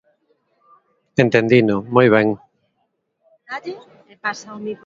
[1.23, 2.27] Entendino, moi ben.